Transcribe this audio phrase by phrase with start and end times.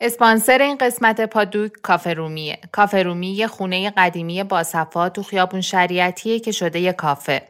[0.00, 2.58] اسپانسر این قسمت پادوک کافه رومیه.
[2.72, 4.62] کافه رومی یه خونه قدیمی با
[5.08, 7.48] تو خیابون شریعتیه که شده یه کافه.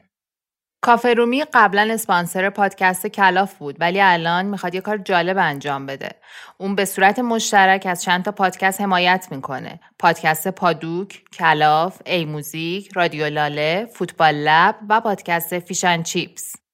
[0.81, 6.11] کافه رومی قبلا اسپانسر پادکست کلاف بود ولی الان می‌خواد یه کار جالب انجام بده.
[6.59, 9.81] اون به صورت مشترک از چند تا پادکست حمایت می‌کنه.
[9.99, 16.66] پادکست پادوک، کلاف، ای موزیک، رادیو لاله، فوتبال لب و پادکست Fish and Chips.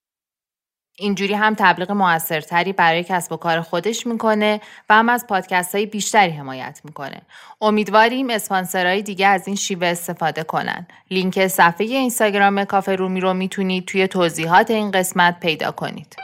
[1.03, 4.61] اینجوری هم تبلیغ موثرتری برای کسب و کار خودش می‌کنه
[4.91, 7.23] و هم از پادکست های بیشتری حمایت می‌کنه.
[7.61, 10.87] امیدواریم اسپانسرهای دیگه از این شیوه استفاده کنن.
[11.11, 16.17] لینک صفحه اینستاگرام کافه رومی رو می‌تونید توی توضیحات این قسمت پیدا کنید.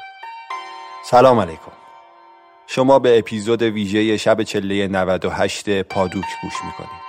[1.05, 1.73] سلام علیکم.
[2.67, 7.08] شما به اپیزود ویژه شب چله 98 پادوک گوش می‌کنید.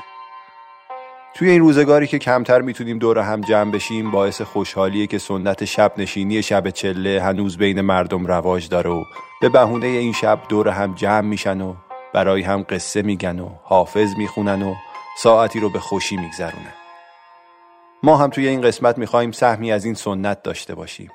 [1.34, 5.94] توی این روزگاری که کمتر می‌تونیم دور هم جمع بشیم باعث خوشحالیه که سنت شب
[5.98, 9.04] نشینی شب چله هنوز بین مردم رواج داره و
[9.42, 11.76] به بهونه این شب دور هم جمع میشن و
[12.14, 14.76] برای هم قصه میگن و حافظ می‌خونن و
[15.18, 16.74] ساعتی رو به خوشی میگذرونن.
[18.04, 21.12] ما هم توی این قسمت می‌خوایم سهمی از این سنت داشته باشیم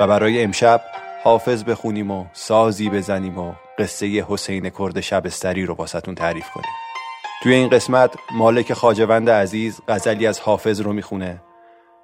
[0.00, 0.80] و برای امشب
[1.24, 6.85] حافظ بخونیم و سازی بزنیم و قصه حسین کرد شبستری رو باستون تعریف کنیم.
[7.42, 11.42] توی این قسمت مالک خاجوند عزیز غزلی از حافظ رو می‌خونه.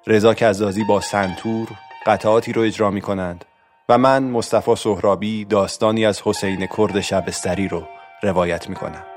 [0.07, 1.67] رضا کزازی با سنتور
[2.05, 3.45] قطعاتی رو اجرا می‌کنند
[3.89, 7.83] و من مصطفی سهرابی داستانی از حسین کرد شبستری رو
[8.23, 9.12] روایت می‌کنم.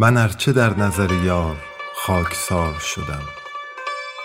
[0.00, 1.56] من ارچه در نظر یار
[1.94, 3.22] خاکسار شدم.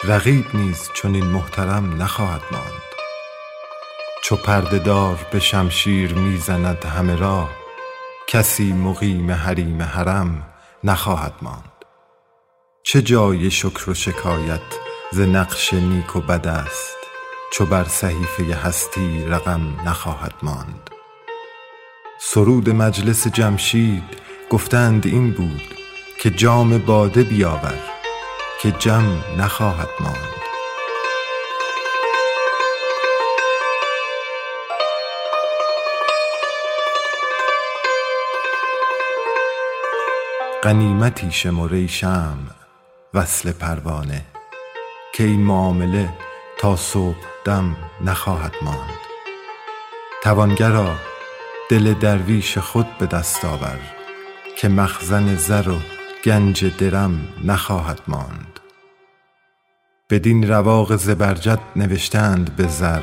[0.03, 2.81] رقیب نیز چنین محترم نخواهد ماند.
[4.23, 7.49] چو پردهدار به شمشیر می‌زند همه را
[8.27, 10.47] کسی مقیم حریم حرم
[10.83, 11.85] نخواهد ماند.
[12.83, 14.61] چه جای شکر و شکایت
[15.11, 16.97] ز نقش نیک و بد است
[17.53, 20.89] چو بر صحیفه هستی رقم نخواهد ماند.
[22.19, 25.61] سرود مجلس جمشید گفتند این بود
[26.19, 27.79] که جام باده بیاور
[28.61, 30.35] که جم نخواهد ماند.
[40.63, 42.38] غنیمتی شمره شم
[43.13, 44.25] وصل پروانه
[45.13, 46.09] که این معامله
[46.57, 49.00] تا صبح دم نخواهد ماند.
[50.23, 50.95] توانگرا
[51.69, 53.94] دل درویش خود به دست آور
[54.55, 55.77] که مخزن زر و
[56.23, 58.59] گنج درم نخواهد ماند.
[60.09, 63.01] بدین رواق زبرجد نوشتند به زر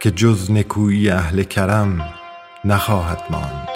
[0.00, 2.08] که جز نکویی اهل کرم
[2.64, 3.68] نخواهد ماند.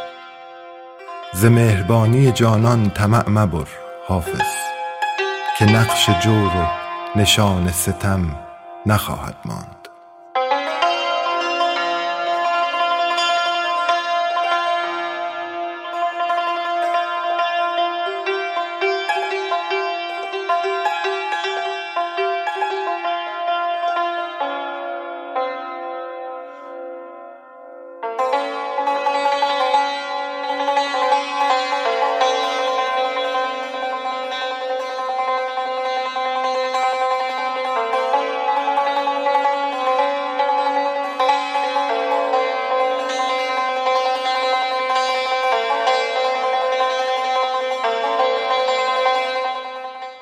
[1.35, 3.69] ز مهربانی جانان طمع مبر
[4.07, 4.51] حافظ
[5.59, 6.67] که نقش جور و
[7.19, 8.37] نشان ستم
[8.87, 9.80] نخواهد ماند.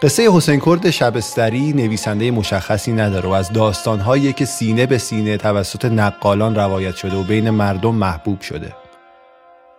[0.03, 5.85] قصه حسین کرد شبستری نویسنده مشخصی نداره و از داستانهایی که سینه به سینه توسط
[5.85, 8.73] نقالان روایت شده و بین مردم محبوب شده.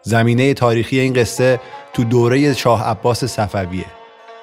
[0.02, 1.60] زمینه تاریخی این قصه
[1.94, 3.86] تو دوره شاه عباس صفویه.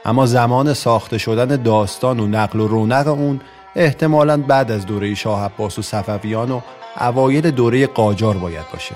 [0.05, 3.41] اما زمان ساخته شدن داستان و نقل و رونق اون
[3.77, 6.61] احتمالا بعد از دوره شاه عباس و صفویان و
[7.01, 8.95] اوایل دوره قاجار باید باشه.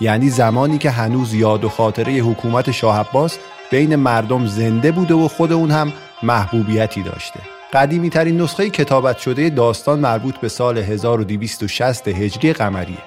[0.00, 3.38] یعنی زمانی که هنوز یاد و خاطره حکومت شاه عباس
[3.70, 5.92] بین مردم زنده بوده و خود اون هم
[6.24, 7.40] محبوبیتی داشته
[7.72, 12.98] قدیمی ترین نسخه کتابت شده داستان مربوط به سال 1260 هجری قمریه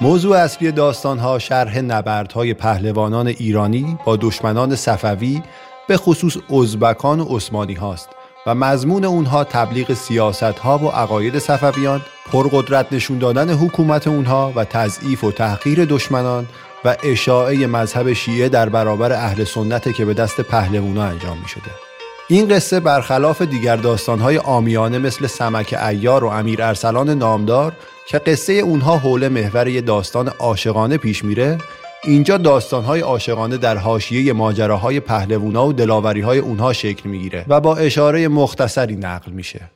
[0.00, 5.42] موضوع اصلی داستان ها شرح نبردهای پهلوانان ایرانی با دشمنان صفوی
[5.88, 8.08] به خصوص ازبکان و عثمانی هاست
[8.46, 12.02] و مضمون اونها تبلیغ سیاست ها و عقاید صفویان
[12.32, 16.46] پرقدرت نشون دادن حکومت اونها و تضعیف و تحقیر دشمنان
[16.84, 21.85] و اشاعه مذهب شیعه در برابر اهل سنت که به دست پهلوانا انجام می شده.
[22.28, 27.72] این قصه برخلاف دیگر داستانهای آمیانه مثل سمک ایار و امیر ارسلان نامدار
[28.08, 31.58] که قصه اونها حول محور یه داستان عاشقانه پیش میره
[32.04, 38.28] اینجا داستانهای عاشقانه در حاشیه ماجراهای پهلوونا و دلاوریهای اونها شکل می‌گیره و با اشاره
[38.28, 39.70] مختصری نقل میشه.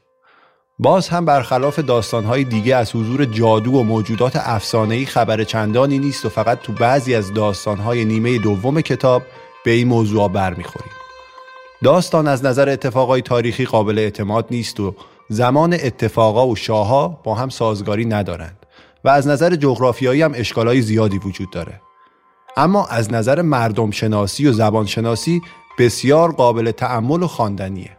[0.78, 6.28] باز هم برخلاف داستانهای دیگه از حضور جادو و موجودات افسانه‌ای خبر چندانی نیست و
[6.28, 9.22] فقط تو بعضی از داستانهای نیمه دوم کتاب
[9.64, 10.99] به این موضوع برمیخوریم.
[11.84, 14.94] داستان از نظر اتفاقای تاریخی قابل اعتماد نیست و
[15.28, 18.66] زمان اتفاقا و شاهها با هم سازگاری ندارند
[19.04, 21.80] و از نظر جغرافیایی هم اشکالای زیادی وجود داره.
[22.56, 25.42] اما از نظر مردم شناسی و زبان شناسی
[25.78, 27.96] بسیار قابل تعمل و خواندنیه.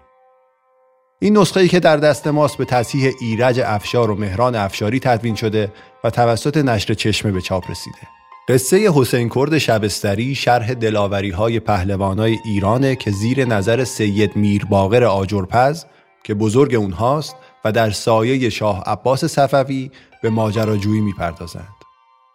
[1.19, 5.35] این نسخه ای که در دست ماست به تصحیح ایرج افشار و مهران افشاری تدوین
[5.35, 5.73] شده
[6.03, 8.20] و توسط نشر چشمه به چاپ رسیده.
[8.51, 15.03] قصه حسین کرد شبستری شرح دلاوری های پهلوانای ایرانه که زیر نظر سید میر باقر
[15.03, 15.85] آجرپز
[16.23, 21.75] که بزرگ اونهاست و در سایه شاه عباس صفوی به ماجراجویی می‌پردازند.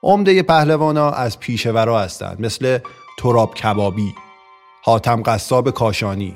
[0.02, 2.78] عمده پهلوانا از پیشورا هستند مثل
[3.18, 4.14] تراب کبابی،
[4.82, 6.34] حاتم قصاب کاشانی،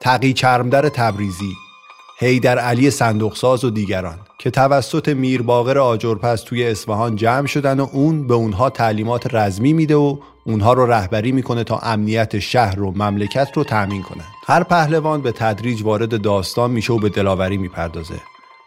[0.00, 1.52] تقی چرمدر تبریزی،
[2.20, 7.86] هیدر علی صندوقساز و دیگران که توسط میر باقر آجرپس توی اصفهان جمع شدن و
[7.92, 12.90] اون به اونها تعلیمات رزمی میده و اونها رو رهبری می‌کنه تا امنیت شهر و
[12.90, 14.28] مملکت رو تأمین کنند.
[14.46, 18.20] هر پهلوان به تدریج وارد داستان میشه و به دلاوری می‌پردازه.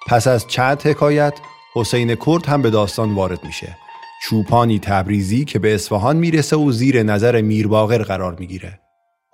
[0.08, 1.34] پس از چند حکایت
[1.76, 3.78] حسین کرد هم به داستان وارد میشه.
[4.24, 8.80] چوپانی تبریزی که به اصفهان می‌رسه و زیر نظر میر باقر قرار می‌گیره.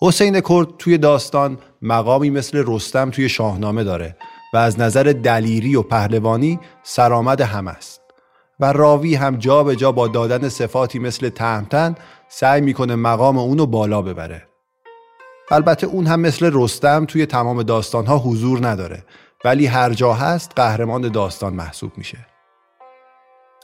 [0.01, 4.17] حسین کرد توی داستان مقامی مثل رستم توی شاهنامه داره
[4.53, 8.01] و از نظر دلیری و پهلوانی سرآمد هم است.
[8.59, 11.95] و راوی هم جا به جا با دادن صفاتی مثل تهمتن
[12.27, 14.47] سعی می‌کنه مقام اونو بالا ببره.
[15.51, 19.03] البته اون هم مثل رستم توی تمام داستانها حضور نداره
[19.45, 22.17] ولی هر جا هست قهرمان داستان محسوب میشه.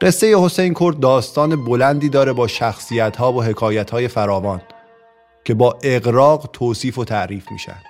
[0.02, 4.62] قصه حسین کرد داستان بلندی داره با شخصیت ها و حکایت های فراوان.
[5.46, 7.82] که با اقراق توصیف و تعریف میشن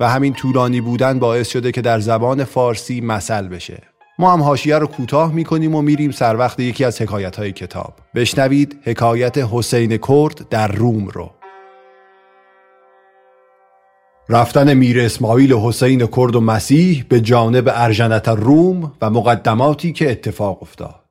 [0.00, 3.82] و همین طولانی بودن باعث شده که در زبان فارسی مثل بشه.
[4.18, 7.94] ما هم حاشیه رو کوتاه می‌کنیم و میریم سر وقت یکی از حکایت های کتاب.
[8.14, 11.30] بشنوید حکایت حسین کرد در روم رو.
[14.28, 20.62] رفتن میر اسماعیل حسین کرد و مسیح به جانب ارجنت روم و مقدماتی که اتفاق
[20.62, 21.07] افتاد.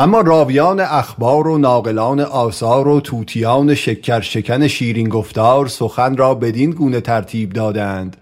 [0.00, 6.70] اما راویان اخبار و ناقلان آثار و توتیان شکر شکن شیرین گفتار سخن را بدین
[6.70, 8.16] گونه ترتیب دادند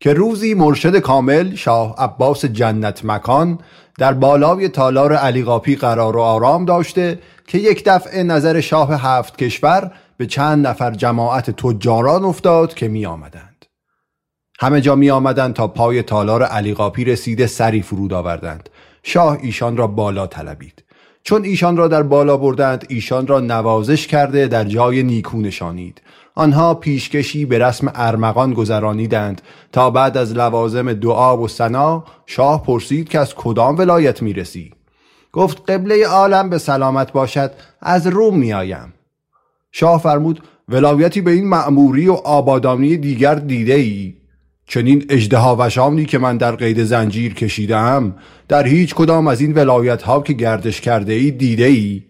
[0.00, 3.58] که روزی مرشد کامل شاه عباس جنت مکان
[3.98, 9.92] در بالای تالار علیقاپی قرار و آرام داشته که یک دفعه نظر شاه هفت کشور
[10.16, 13.66] به چند نفر جماعت تجاران افتاد که می آمدند.
[14.60, 18.70] همه جا می آمدند تا پای تالار علیقاپی رسیده سری فرود آوردند
[19.02, 20.85] شاه ایشان را بالا طلبید
[21.26, 26.02] چون ایشان را در بالا بردند ایشان را نوازش کرده در جای نیکو نشانید.
[26.34, 29.42] آنها پیشکشی به رسم ارمغان گذرانیدند
[29.72, 34.72] تا بعد از لوازم دعا و سنا شاه پرسید که از کدام ولایت می‌رسی؟
[35.32, 37.50] گفت قبله عالم به سلامت باشد
[37.80, 38.92] از روم میآیم.
[39.72, 44.14] شاه فرمود ولایتی به این معموری و آبادانی دیگر دیده ای
[44.66, 48.16] چنین اجده وشانی که من در قید زنجیر کشیدم
[48.48, 52.02] در هیچ کدام از این ولایت ها که گردش کرده ای دیده ای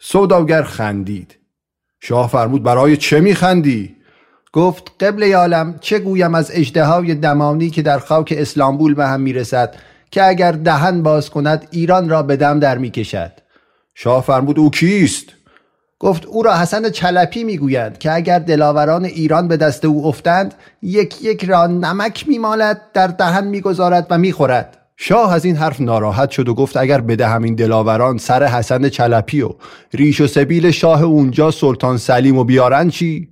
[0.00, 1.38] سوداگر خندید
[2.00, 3.96] شاه فرمود برای چه میخندی؟
[4.52, 9.76] گفت قبل عالم چه گویم از اجده دمانی که در خاک اسلامبول به هم می‌رسد
[10.10, 13.32] که اگر دهن باز کند ایران را به دم در می‌کشد
[13.94, 15.24] شاه فرمود او کیست؟
[16.02, 21.24] گفت او را حسن چلپی می‌گویند که اگر دلاوران ایران به دست او افتند یک
[21.24, 24.78] یک را نمک میمالد در دهن می‌گذارد و می‌خورد.
[24.96, 29.42] شاه از این حرف ناراحت شد و گفت اگر بده همین دلاوران سر حسن چلپی
[29.42, 29.50] و
[29.94, 33.28] ریش و سبیل شاه اونجا سلطان سلیم و بیارن چی؟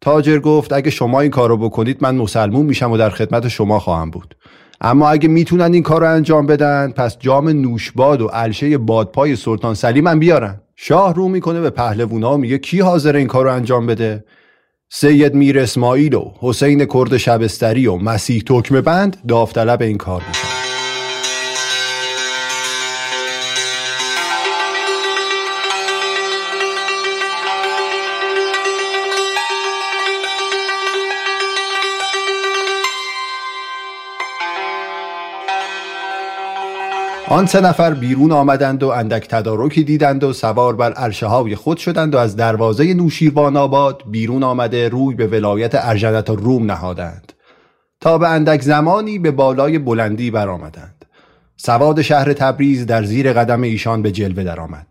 [0.00, 4.10] تاجر گفت اگه شما این کارو بکنید من مسلمون میشم و در خدمت شما خواهم
[4.10, 4.36] بود.
[4.80, 9.74] اما اگه می‌تونن این کار رو انجام بدن پس جام نوشباد و علشه بادپای سلطان
[9.74, 10.60] سلیم هم بیارن.
[10.80, 14.24] شاه رو می‌کنه به پهلوونا میگه کی حاضر این کار انجام بده؟
[14.90, 20.57] سید میر اسماعیل و حسین کرد شبستری و مسیح تکمه بند داوطلب این کار میشن
[37.30, 42.14] آن سه نفر بیرون آمدند و اندک تدارکی دیدند و سوار بر عرشه خود شدند
[42.14, 47.32] و از دروازه نوشیروان آباد بیرون آمده روی به ولایت ارجنت روم نهادند.
[48.00, 51.04] تا به اندک زمانی به بالای بلندی برآمدند.
[51.56, 54.86] سواد شهر تبریز در زیر قدم ایشان به جلوه درآمد.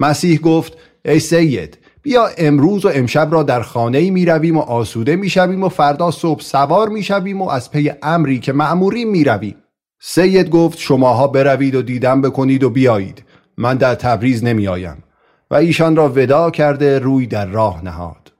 [0.00, 0.72] مسیح گفت
[1.04, 5.64] ای سید بیا امروز و امشب را در خانه می رویم و آسوده می شویم
[5.64, 9.56] و فردا صبح سوار می شویم و از پی امری که معموری می رویم.
[10.06, 13.24] سید گفت شماها بروید و دیدن بکنید و بیایید.
[13.56, 15.04] من در تبریز نمی آیم
[15.50, 18.32] و ایشان را ودا کرده روی در راه نهاد.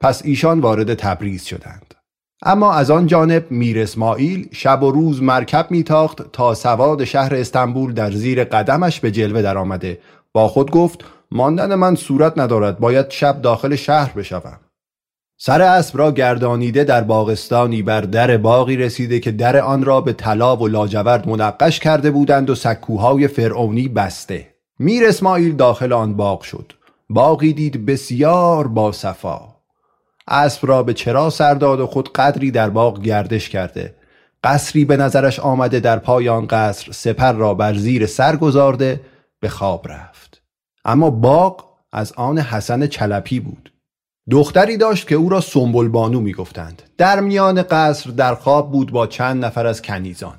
[0.00, 1.94] پس ایشان وارد تبریز شدند.
[2.42, 7.92] اما از آن جانب میر اسماعیل شب و روز مرکب میتاخت تا سواد شهر استنبول
[7.92, 9.98] در زیر قدمش به جلوه درآمده.
[10.32, 14.58] با خود گفت ماندن من صورت ندارد باید شب داخل شهر بشوم.
[15.44, 20.12] سر اسب را گردانیده در باغستانی بر در باغی رسیده که در آن را به
[20.12, 24.54] طلا و لاجورد منقش کرده بودند و سکوهای فرعونی بسته.
[24.78, 26.72] میر اسماعیل داخل آن باغ شد.
[27.10, 29.40] باغی دید بسیار با صفا.
[30.28, 33.94] اسب را به چرا سرداد و خود قدری در باغ گردش کرده.
[34.44, 39.00] قصری به نظرش آمده در پای آن قصر سپر را بر زیر سر گذارده
[39.40, 40.42] به خواب رفت.
[40.84, 43.71] اما باغ از آن حسن چلپی بود.
[44.30, 46.82] دختری داشت که او را سنبل بانو می گفتند.
[46.98, 50.34] در میان قصر در خواب بود با چند نفر از کنیزان.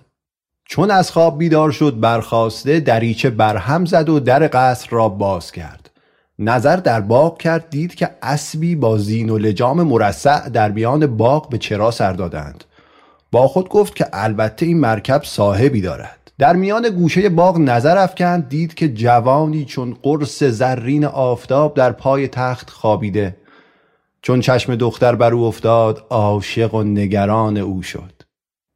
[0.65, 5.89] چون از خواب بیدار شد برخواسته دریچه برهم زد و در قصر را باز کرد.
[6.39, 11.49] نظر در باغ کرد دید که اسبی با زین و لجام مرسع در میان باغ
[11.49, 12.63] به چرا سر دادند.
[13.31, 16.31] با خود گفت که البته این مرکب صاحبی دارد.
[16.39, 22.27] در میان گوشه باغ نظر افکند دید که جوانی چون قرص زرین آفتاب در پای
[22.27, 23.35] تخت خوابیده
[24.25, 28.13] چون چشم دختر بر او افتاد عاشق و نگران او شد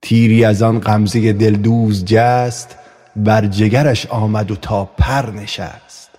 [0.02, 2.76] تیری از آن غمزه دلدوز جست
[3.16, 6.10] بر جگرش آمد و تا پر نشست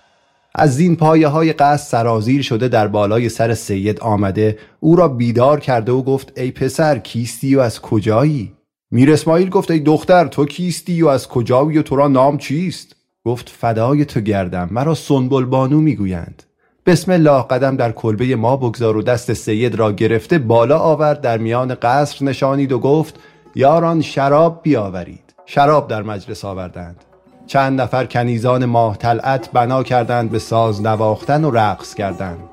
[0.55, 5.59] از زین پایه های قصد سرازیر شده در بالای سر سید آمده او را بیدار
[5.59, 8.53] کرده و گفت ای پسر کیستی و از کجایی؟
[8.91, 12.95] میر اسماعیل گفت ای دختر تو کیستی و از کجایی و تو را نام چیست؟
[13.25, 16.43] گفت فدای تو گردم مرا سنبل بانو می‌گویند
[16.89, 21.37] بسم الله قدم در کلبه ما بگذار و دست سید را گرفته بالا آورد در
[21.37, 23.19] میان قصر نشانید و گفت
[23.55, 25.33] یاران شراب بیاورید.
[25.45, 27.03] شراب در مجلس آوردند.
[27.47, 32.43] چند نفر کنیزان ماه طلعت بنا کردند به ساز نواختن و رقص کردند.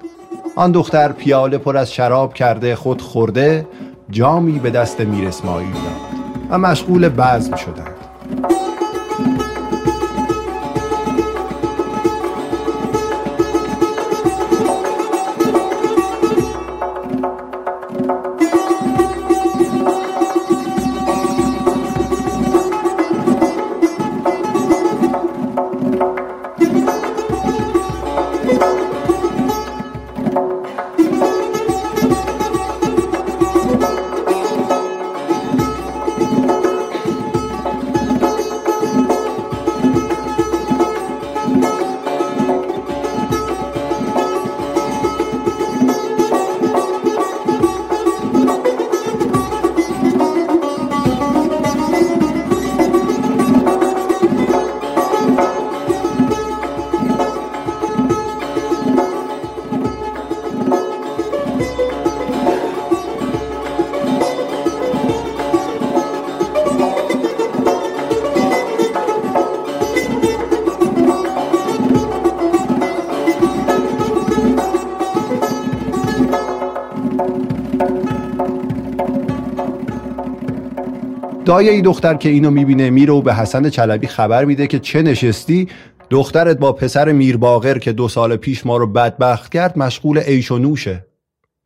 [0.56, 3.66] آن دختر پیاله پر از شراب کرده خود خورده
[4.10, 8.65] جامی به دست میر اسماعیل داد و مشغول بزم شدند.
[81.46, 85.02] دایه ای دختر که اینو می‌بینه میره و به حسن چلبی خبر میده که چه
[85.02, 85.68] نشستی؟
[86.10, 90.50] دخترت با پسر میر باغر که دو سال پیش ما رو بدبخت کرد مشغول عیش
[90.50, 91.06] و نوشه.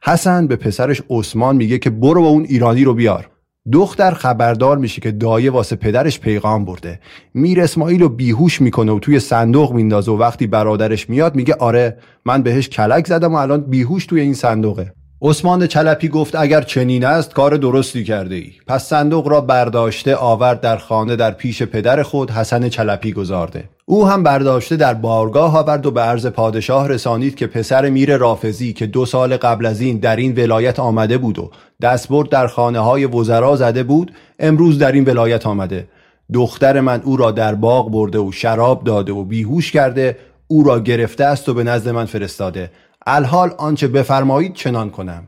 [0.02, 3.30] حسن به پسرش عثمان میگه که برو با اون ایرانی رو بیار.
[3.72, 7.00] دختر خبردار میشه که دایه واسه پدرش پیغام برده.
[7.34, 11.96] میر اسماعیل رو بیهوش می‌کنه و توی صندوق میندازه و وقتی برادرش میاد میگه آره
[12.24, 14.92] من بهش کلک زدم و الان بیهوش توی این صندوقه.
[15.22, 20.60] عثمان چلپی گفت اگر چنین است کار درستی کرده ای پس صندوق را برداشته آورد
[20.60, 25.86] در خانه در پیش پدر خود حسن چلپی گذارده او هم برداشته در بارگاه آورد
[25.86, 29.98] و به عرض پادشاه رسانید که پسر میر رافزی که دو سال قبل از این
[29.98, 31.50] در این ولایت آمده بود و
[31.82, 35.88] دستبرد در خانه های وزرا زده بود امروز در این ولایت آمده.
[36.32, 40.80] دختر من او را در باغ برده و شراب داده و بیهوش کرده او را
[40.80, 42.70] گرفته است و به نزد من فرستاده.
[43.06, 45.26] الحال آنچه بفرمایید چنان کنم.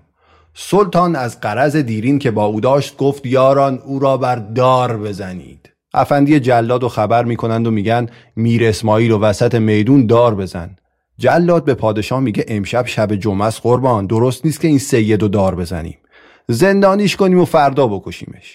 [0.55, 5.71] سلطان از قرض دیرین که با او داشت گفت یاران او را بر دار بزنید.
[5.95, 10.77] افندی جلاد و خبر می‌کنند و میگن میر اسماعیل و وسط میدون دار بزن.
[11.19, 15.29] جلاد به پادشاه میگه امشب شب جمعه است قربان درست نیست که این سید و
[15.29, 15.99] دار بزنیم.
[16.49, 18.55] زندانیش کنیم و فردا بکشیمش.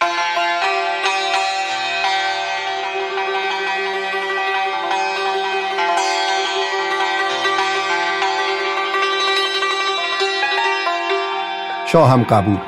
[11.92, 12.68] شاه هم قبول می‌کنه.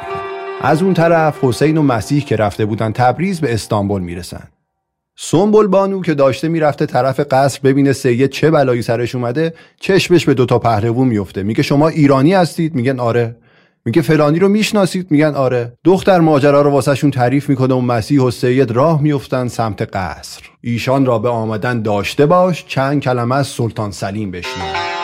[0.62, 4.44] از اون طرف حسین و مسیح که رفته بودن تبریز به استانبول می‌رسن.
[5.18, 10.34] سنبل بانو که داشته می‌رفته طرف قصر ببینه سید چه بلایی سرش اومده چشمش به
[10.34, 13.36] دوتا پهلوون میفته میگه شما ایرانی هستید؟ میگن آره.
[13.86, 15.74] میگه فلانی رو می‌شناسید؟ میگن آره.
[15.84, 20.42] دختر ماجرا رو واسهشون تعریف می‌کنه و مسیح و سید راه میفتن سمت قصر.
[20.62, 22.66] ایشان را به آمدن داشته باش.
[22.68, 24.99] چند کلمه از سلطان سلیم بشنو.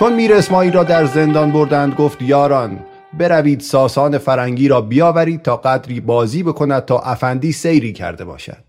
[0.00, 2.78] چون میر اسماعیل را در زندان بردند گفت یاران
[3.18, 8.64] بروید ساسان فرنگی را بیاورید تا قدری بازی بکند تا افندی سیری کرده باشد.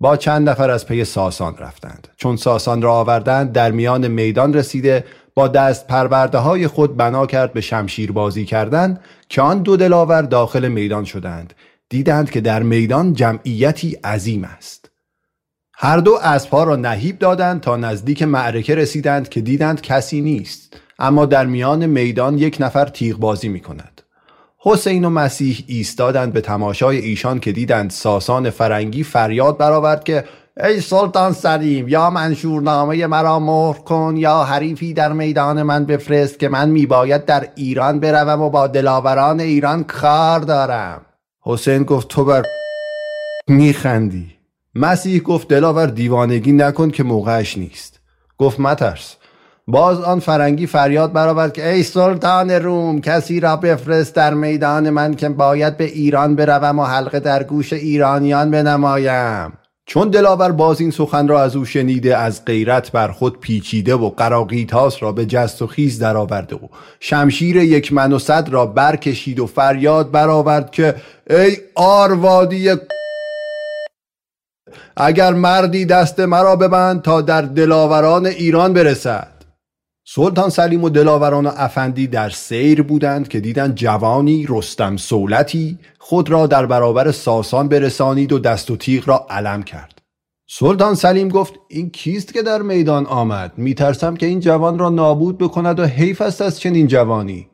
[0.00, 2.08] با چند نفر از پی ساسان رفتند.
[2.16, 7.52] چون ساسان را آوردند در میان میدان رسیده با دست پرورده های خود بنا کرد
[7.52, 11.54] به شمشیر بازی کردن که آن دو دلاور داخل میدان شدند.
[11.88, 14.89] دیدند که در میدان جمعیتی عظیم است.
[15.82, 20.76] هر دو اسبها را نهیب دادند تا نزدیک معرکه رسیدند که دیدند کسی نیست.
[20.98, 24.02] اما در میان میدان یک نفر تیغ بازی می کند
[24.58, 30.24] حسین و مسیح ایستادند به تماشای ایشان که دیدند ساسان فرنگی فریاد برآورد که
[30.64, 36.48] ای سلطان سلیم یا منشورنامه مرا مهر کن یا حریفی در میدان من بفرست که
[36.48, 41.00] من میباید در ایران بروم و با دلاوران ایران کار دارم.
[41.42, 42.42] حسین گفت تو بر
[43.48, 44.39] میخندی.
[44.74, 48.00] مسیح گفت دلاور دیوانگی نکن که موقعش نیست.
[48.38, 49.16] گفت مترس
[49.66, 55.14] باز آن فرنگی فریاد برآورد که ای سلطان روم کسی را بفرست در میدان من
[55.14, 59.52] که باید به ایران بروم و حلقه در گوش ایرانیان بنمایم.
[59.86, 64.10] چون دلاور باز این سخن را از او شنیده از غیرت بر خود پیچیده و
[64.10, 66.68] قراقیتاس را به جست و خیز درآورده و
[67.00, 70.94] شمشیر یک من و صد را برکشید و فریاد برآورد که
[71.30, 72.70] ای آروادی
[74.96, 79.40] اگر مردی دست مرا ببند تا در دلاوران ایران برسد.
[80.04, 86.30] سلطان سلیم و دلاوران و افندی در سیر بودند که دیدند جوانی رستم سولتی خود
[86.30, 90.02] را در برابر ساسان برسانید و دست و تیغ را علم کرد.
[90.48, 95.38] سلطان سلیم گفت این کیست که در میدان آمد؟ میترسم که این جوان را نابود
[95.38, 97.48] بکند و حیف است از چنین جوانی.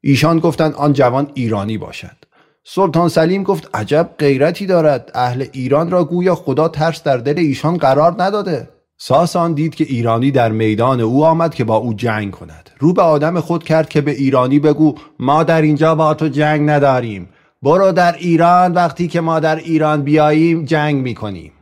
[0.00, 2.19] ایشان گفتند آن جوان ایرانی باشد.
[2.64, 5.10] سلطان سلیم گفت عجب غیرتی دارد.
[5.14, 8.68] اهل ایران را گویا خدا ترس در دل ایشان قرار نداده.
[8.98, 12.70] ساسان دید که ایرانی در میدان او آمد که با او جنگ کند.
[12.78, 16.70] رو به آدم خود کرد که به ایرانی بگو ما در اینجا با تو جنگ
[16.70, 17.28] نداریم.
[17.62, 21.52] برو در ایران وقتی که ما در ایران بیاییم جنگ می‌کنیم.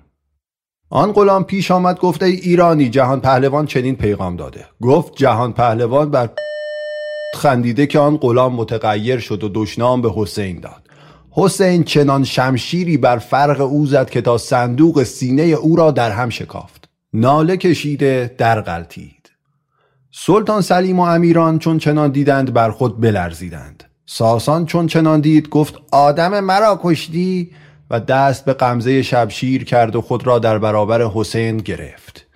[0.90, 4.66] آن غلام پیش آمد گفته ای ایرانی جهان پهلوان چنین پیغام داده.
[4.82, 6.28] گفت جهان پهلوان بر
[7.34, 10.87] خندیده که آن غلام متغیر شد و دشنام به حسین داد.
[11.30, 16.30] حسین چنان شمشیری بر فرق او زد که تا صندوق سینه او را در هم
[16.30, 16.88] شکافت.
[17.12, 19.30] ناله کشیده در غلطید
[20.12, 23.84] سلطان سلیم و امیران چون چنان دیدند بر خود بلرزیدند.
[24.06, 27.50] ساسان چون چنان دید گفت آدم مرا کشتی
[27.90, 32.26] و دست به قمزه شبشیر کرد و خود را در برابر حسین گرفت.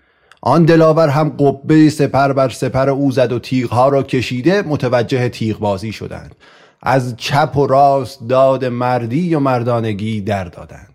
[0.43, 5.59] آن دلاور هم قبه سپر بر سپر او زد و تیغها را کشیده متوجه تیغ
[5.59, 6.35] بازی شدند.
[6.83, 10.93] از چپ و راست داد مردی و مردانگی در دادند.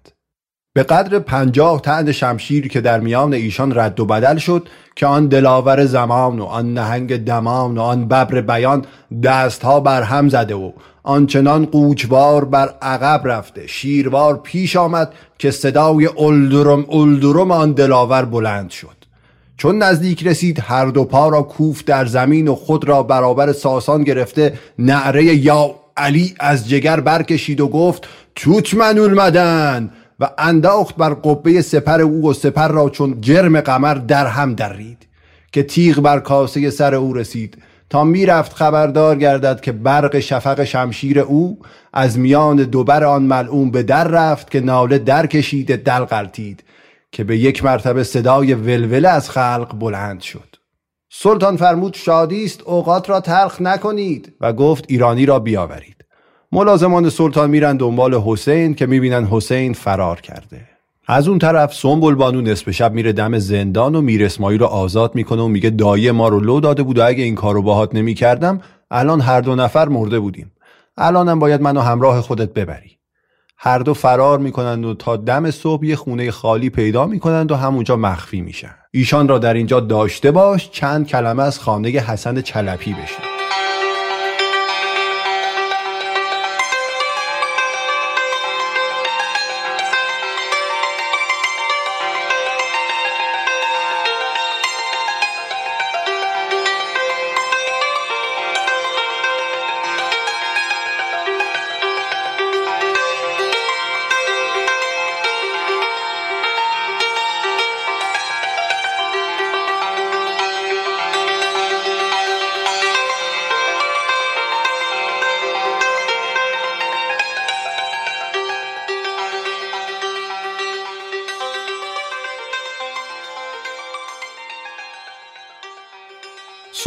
[0.77, 5.27] به قدر پنجاه تعد شمشیر که در میان ایشان رد و بدل شد که آن
[5.27, 8.85] دلاور زمان و آن نهنگ دمان و آن ببر بیان
[9.23, 10.71] دستها بر هم زده و
[11.03, 18.69] آنچنان قوچوار بر عقب رفته شیروار پیش آمد که صدای اولدرم اولدرم آن دلاور بلند
[18.69, 18.96] شد.
[19.57, 24.03] چون نزدیک رسید هر دو پا را کوف در زمین و خود را برابر ساسان
[24.03, 31.13] گرفته نعره یا علی از جگر برکشید و گفت توت من مدن و انداخت بر
[31.13, 35.07] قبه سپر او و سپر را چون جرم قمر در هم درید
[35.51, 37.57] که تیغ بر کاسه سر او رسید.
[37.89, 41.59] تا می‌رفت خبردار گردد که برق شفق شمشیر او
[41.93, 46.63] از میان دوبر آن ملعون به در رفت که ناله در کشیده دل قلتید
[47.17, 50.55] که به یک مرتبه صدای ولوله از خلق بلند شد.
[51.09, 54.33] سلطان فرمود شادی است اوقات را تلخ نکنید.
[54.41, 56.05] و گفت ایرانی را بیاورید.
[56.51, 60.61] ملازمان سلطان میرن دنبال حسین که می‌بینن حسین فرار کرده.
[61.07, 65.15] از اون طرف سنبل بانو نصف شب میره دم زندان و میر اسماعیل رو آزاد
[65.15, 68.61] می‌کنه و میگه دایی ما رو لو داده بود و اگه این کارو باهات نمی‌کردم
[68.91, 70.51] الان هر دو نفر مرده بودیم.
[70.97, 72.96] الانم باید منو همراه خودت ببری.
[73.57, 77.95] هر دو فرار می‌کنند و تا دم صبح یه خونه خالی پیدا می‌کنند و همونجا
[77.95, 78.75] مخفی میشن.
[78.91, 83.36] ایشان را در اینجا داشته باش چند کلمه از خانه حسن چلپی بشید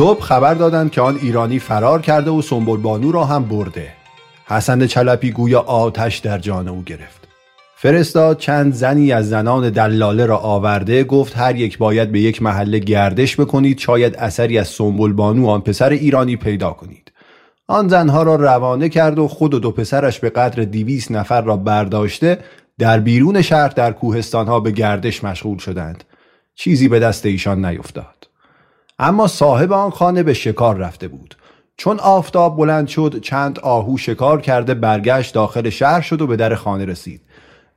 [0.01, 3.89] صبح خبر دادند که آن ایرانی فرار کرده و سنبل بانو را هم برده.
[4.47, 7.29] حسن چلپی گویا آتش در جان او گرفت.
[7.77, 12.79] فرستاد چند زنی از زنان دلاله را آورده گفت هر یک باید به یک محله
[12.79, 17.13] گردش بکنید شاید اثری از سنبل بانو آن پسر ایرانی پیدا کنید.
[17.67, 21.57] آن زنها را روانه کرد و خود و دو پسرش به قدر دیویس نفر را
[21.57, 22.39] برداشته
[22.79, 26.05] در بیرون شهر در کوهستانها به گردش مشغول شدند.
[26.55, 28.20] چیزی به دست ایشان نیفتاد.
[29.03, 31.35] اما صاحب آن خانه به شکار رفته بود.
[31.77, 36.55] چون آفتاب بلند شد چند آهو شکار کرده برگشت داخل شهر شد و به در
[36.55, 37.21] خانه رسید.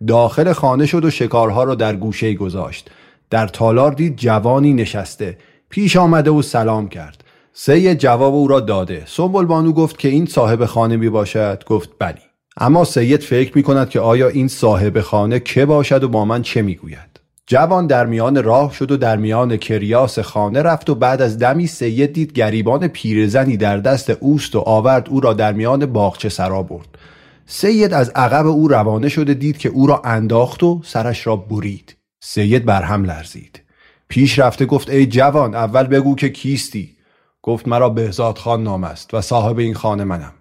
[0.07, 2.91] داخل خانه شد و شکارها را در گوشه گذاشت.
[3.29, 5.37] در تالار دید جوانی نشسته.
[5.69, 7.23] پیش آمده و سلام کرد.
[7.53, 9.03] سید جواب او را داده.
[9.05, 11.63] سنبل بانو گفت که این صاحب خانه می باشد.
[11.67, 12.21] گفت بلی.
[12.57, 16.41] اما سید فکر می کند که آیا این صاحب خانه که باشد و با من
[16.41, 17.12] چه می گوید؟
[17.47, 21.67] جوان در میان راه شد و در میان کریاس خانه رفت و بعد از دمی
[21.67, 26.63] سید دید گریبان پیرزنی در دست اوست و آورد او را در میان باغچه سرا
[26.63, 26.87] برد.
[27.45, 31.95] سید از عقب او روانه شده دید که او را انداخت و سرش را برید.
[32.19, 33.61] سید بر هم لرزید.
[34.07, 36.97] پیش رفته گفت ای جوان اول بگو که کیستی؟
[37.41, 40.33] گفت مرا بهزاد خان نام است و صاحب این خانه منم.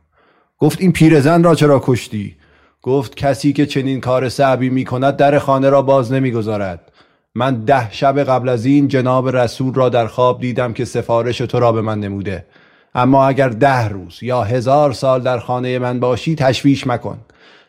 [0.58, 2.36] گفت این پیرزن را چرا کشتی؟
[2.82, 6.92] گفت کسی که چنین کار صعبی می کند در خانه را باز نمی‌گذارد.
[7.34, 11.60] من ده شب قبل از این جناب رسول را در خواب دیدم که سفارش تو
[11.60, 12.46] را به من نموده.
[12.94, 17.18] اما اگر ده روز یا هزار سال در خانه من باشی تشویش مکن.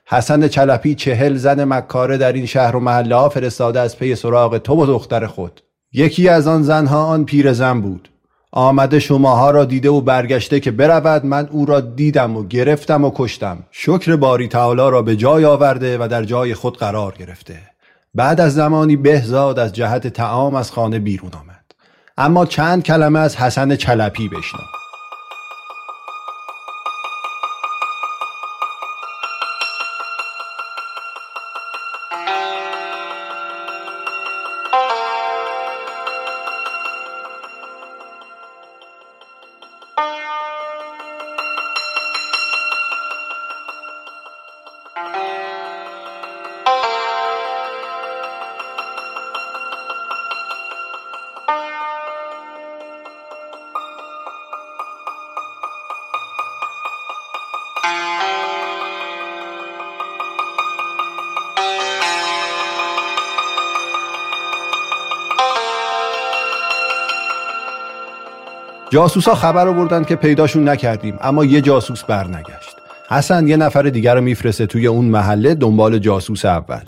[0.06, 4.58] حسن چلپی چهل زن مکاره در این شهر و محله ها فرستاده از پی سراغ
[4.58, 5.62] تو و دختر خود.
[5.94, 8.10] یکی از آن زنها آن پیرزن بود.
[8.56, 13.12] آمده شماها را دیده و برگشته که برود من او را دیدم و گرفتم و
[13.16, 13.64] کشتم.
[13.72, 17.60] شکر باری تعالی را به جای آورده و در جای خود قرار گرفته.
[18.16, 21.66] بعد از زمانی بهزاد از جهت تعام از خانه بیرون آمد.
[22.18, 24.83] اما چند کلمه از حسن چلپی بشنو.
[68.94, 72.76] جاسوسا خبر آوردن که پیداشون نکردیم اما یه جاسوس برنگشت.
[73.10, 76.82] حسن یه نفر دیگر رو میفرسته توی اون محله دنبال جاسوس اول.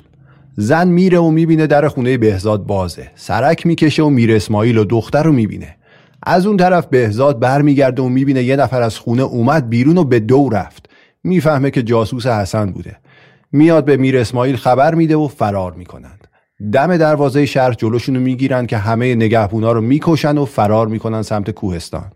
[0.56, 3.12] زن میره و می‌بینه در خونه بهزاد بازه.
[3.16, 5.76] سرک می‌کشه و میر اسماعیل و دختر رو می‌بینه.
[6.24, 10.20] از اون طرف بهزاد برمیگرده و می‌بینه یه نفر از خونه اومد بیرون و به
[10.20, 10.90] دو رفت.
[11.24, 12.98] می‌فهمه که جاسوس حسن بوده.
[13.52, 16.25] میاد به میر اسماعیل خبر میده و فرار می‌کنند.
[16.74, 22.12] دم دروازه شهر جلوشونو می‌گیرن که همه نگهبونا رو می‌کشن و فرار می‌کنن سمت کوهستان.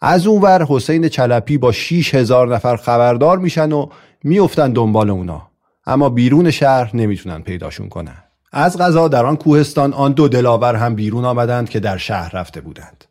[0.00, 3.86] از اونور حسین چلپی با 6 هزار نفر خبردار میشن و
[4.24, 5.42] میفتن دنبال اونا.
[5.86, 8.22] اما بیرون شهر نمی‌تونن پیداشون کنن.
[8.52, 12.60] از غذا در آن کوهستان آن دو دلاور هم بیرون آمدند که در شهر رفته
[12.60, 13.04] بودند.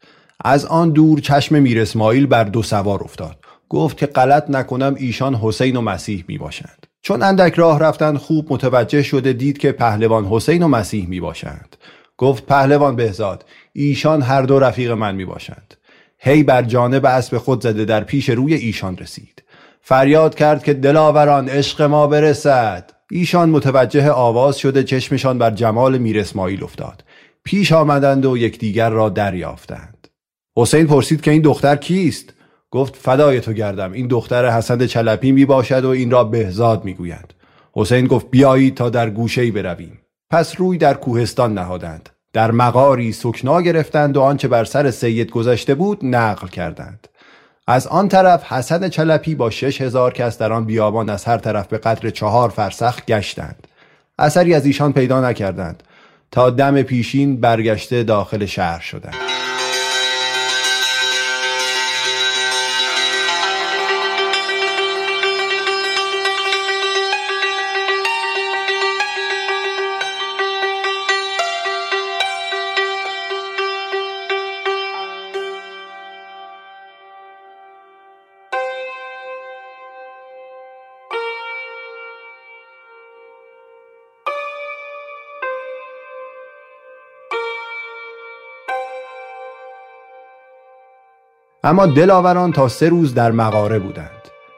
[0.43, 3.37] از آن دور چشم میر اسماعیل بر دو سوار افتاد.
[3.69, 8.53] گفت که غلط نکنم ایشان حسین و مسیح می باشند چون اندک راه رفتن خوب
[8.53, 11.77] متوجه شده دید که پهلوان حسین و مسیح می باشند.
[12.17, 15.73] گفت پهلوان بهزاد ایشان هر دو رفیق من می باشند.
[16.19, 19.43] هی بر جانب اسب خود زده در پیش روی ایشان رسید.
[19.81, 22.91] فریاد کرد که دلاوران عشق ما برسد.
[23.11, 27.03] ایشان متوجه آواز شده چشمشان بر جمال میر اسماعیل افتاد.
[27.43, 30.07] پیش آمدند و یکدیگر را دریافتند.
[30.57, 32.34] حسین پرسید که این دختر کیست؟
[32.75, 33.91] گفت فدای تو گردم.
[33.91, 37.35] این دختر حسن چلپی می باشد و این را بهزاد می گوید
[37.73, 39.99] حسین گفت بیایید تا در گوشه برویم.
[40.29, 42.09] پس روی در کوهستان نهادند.
[42.33, 47.07] در مقاری سکنا گرفتند و آنچه بر سر سید گذشته بود نقل کردند.
[47.67, 51.67] از آن طرف حسن چلپی با شش هزار کس در آن بیابان از هر طرف
[51.67, 53.67] به قدر چهار فرسخ گشتند.
[54.19, 55.83] اثری از ایشان پیدا نکردند.
[56.31, 59.15] تا دم پیشین برگشته داخل شهر شدند.
[91.65, 94.09] اما دلاوران تا سه روز در مغاره بودند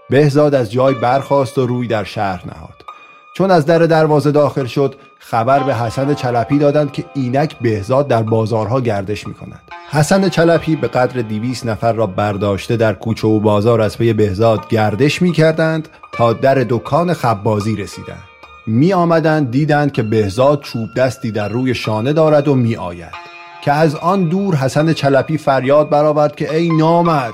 [0.10, 2.86] بهزاد از جای برخاست و روی در شهر نهاد
[3.34, 8.24] چون از در دروازه داخل شد خبر به حسن چلپی دادند که اینک بهزاد در
[8.24, 9.62] بازارها گردش می کند.
[9.90, 14.68] حسن چلپی به قدر دیویس نفر را برداشته در کوچه و بازار از پی بهزاد
[14.68, 18.24] گردش می کردند تا در دکان خبازی رسیدند.
[18.68, 23.37] می آمدند دیدند که بهزاد چوب دستی در روی شانه دارد و می آید.
[23.68, 27.34] که از آن دور حسن چلپی فریاد برآورد که ای نامد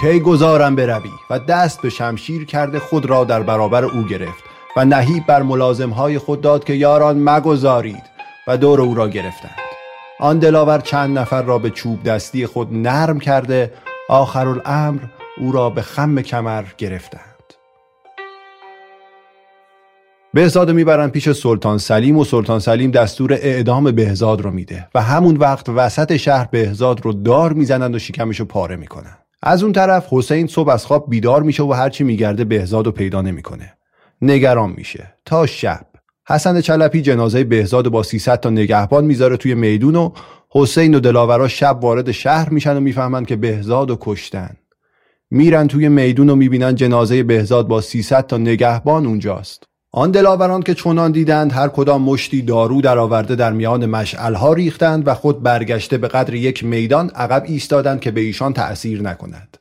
[0.00, 4.44] کی گذارم بروی؟ و دست به شمشیر کرده خود را در برابر او گرفت
[4.76, 8.02] و نهیب بر ملازمهای خود داد که یاران مگذارید
[8.46, 9.54] و دور او را گرفتند.
[10.20, 13.72] آن دلاور چند نفر را به چوب دستی خود نرم کرده
[14.08, 15.00] آخر الامر
[15.40, 17.27] او را به خم کمر گرفتند.
[20.34, 25.36] بهزاد می‌برن پیش سلطان سلیم و سلطان سلیم دستور اعدام بهزاد رو میده و همون
[25.36, 29.18] وقت وسط شهر بهزاد رو دار می‌زنند و شکمش رو پاره می‌کنن.
[29.42, 33.22] از اون طرف حسین صبح از خواب بیدار میشه و هرچی میگرده بهزاد رو پیدا
[33.22, 33.72] نمی‌کنه.
[34.22, 35.14] نگران میشه.
[35.24, 35.86] تا شب.
[36.28, 40.10] حسن چلپی جنازه بهزاد با 300 تا نگهبان می‌ذاره توی میدون و
[40.50, 44.56] حسین و دلاورا شب وارد شهر میشن و می‌فهمند که بهزاد و کشتن.
[45.30, 49.64] میرن توی میدون و می‌بینن جنازه بهزاد با 300 تا نگهبان اونجاست.
[49.98, 55.08] آن دلاوران که چونان دیدند هر کدام مشتی دارو در آورده در میان مشعلها ریختند
[55.08, 59.58] و خود برگشته به قدر یک میدان عقب ایستادند که به ایشان تأثیر نکند.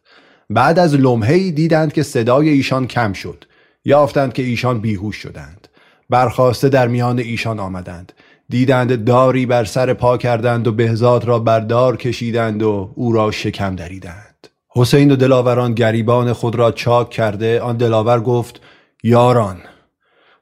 [0.49, 3.43] بعد از لمحه‌ای دیدند که صدای ایشان کم شد.
[3.85, 5.67] یافتند که ایشان بیهوش شدند.
[6.09, 8.13] برخواسته در میان ایشان آمدند.
[8.49, 13.31] دیدند داری بر سر پا کردند و بهزاد را بر دار کشیدند و او را
[13.31, 14.47] شکم دریدند.
[14.69, 18.61] حسین و دلاوران گریبان خود را چاک کرده آن دلاور گفت
[19.03, 19.57] یاران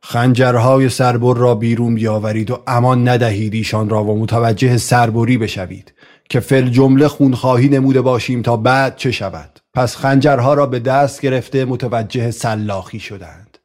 [0.08, 5.94] خنجرهای سربر را بیرون بیاورید و امان ندهید ایشان را و متوجه سربری بشوید
[6.30, 9.60] که فل جمله خونخواهی نموده باشیم تا بعد چه شود.
[9.74, 13.58] پس خنجرها را به دست گرفته متوجه سلاخی شدند.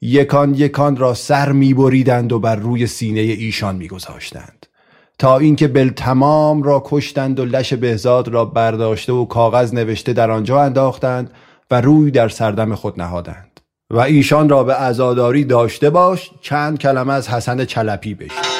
[0.00, 4.66] یکان یکان را سر میبریدند و بر روی سینه ایشان میگذاشتند
[5.18, 10.30] تا اینکه بل تمام را کشتند و لش بهزاد را برداشته و کاغذ نوشته در
[10.30, 11.30] آنجا انداختند
[11.70, 13.53] و روی در سردم خود نهادند.
[13.94, 18.53] و ایشان را به عزاداری داشته باش چند کلمه از حسن چلپی بشید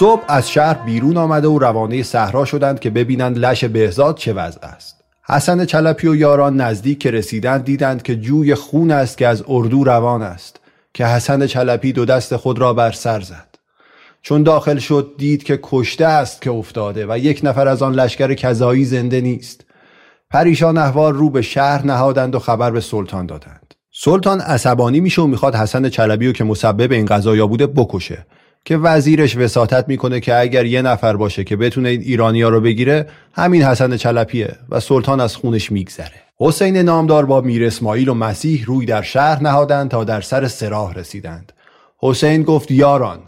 [0.00, 4.66] صبح از شهر بیرون آمده و روانه صحرا شدند که ببینند لش بهزاد چه وضع
[4.66, 5.04] است.
[5.26, 9.84] حسن چلپی و یاران نزدیک که رسیدند دیدند که جوی خون است که از اردو
[9.84, 10.60] روان است
[10.94, 13.48] که حسن چلپی دو دست خود را بر سر زد.
[14.22, 18.34] چون داخل شد دید که کشته است که افتاده و یک نفر از آن لشکر
[18.34, 19.64] کذایی زنده نیست.
[20.30, 23.74] پریشان احوال رو به شهر نهادند و خبر به سلطان دادند.
[23.92, 28.26] سلطان عصبانی میشه و می‌خواد حسن چلبی رو که مسبب این قضایا بوده بکشه.
[28.64, 33.06] که وزیرش وساطت می‌کنه که اگر یه نفر باشه که بتونه این ایرانیا رو بگیره
[33.32, 36.22] همین حسن چلپیه و سلطان از خونش میگذره.
[36.38, 40.94] حسین نامدار با میر اسماعیل و مسیح روی در شهر نهادند تا در سر سراح
[40.94, 41.52] رسیدند.
[41.98, 43.18] حسین گفت یاران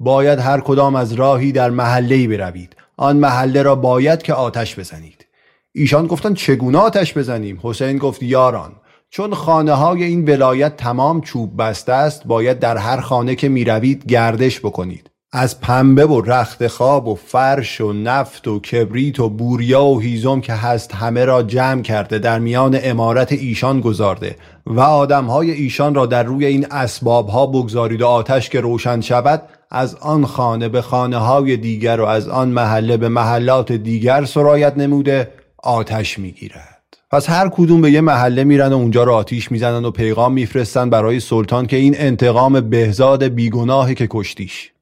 [0.00, 2.76] باید هر کدام از راهی در محله‌ای بروید.
[2.96, 5.26] آن محله را باید که آتش بزنید.
[5.72, 8.72] ایشان گفتند چگونه آتش بزنیم؟ حسین گفت یاران
[9.10, 13.64] چون خانه های این ولایت تمام چوب بسته است باید در هر خانه که می
[13.64, 15.10] روید گردش بکنید.
[15.32, 20.40] از پنبه و رخت خواب و فرش و نفت و کبریت و بوریا و هیزم
[20.40, 26.06] که هست همه را جمع کرده در میان امارت ایشان گذارده و آدمهای ایشان را
[26.06, 30.82] در روی این اسباب ها بگذارید و آتش که روشن شود از آن خانه به
[30.82, 35.30] خانه های دیگر و از آن محله به محلات دیگر سرایت نموده
[35.62, 36.77] آتش می‌گیرد.
[37.10, 40.90] پس هر کدوم به یه محله میرن و اونجا رو آتیش می‌زنن و پیغام میفرستن
[40.90, 44.72] برای سلطان که این انتقام بهزاد بیگناهی که کشتیش.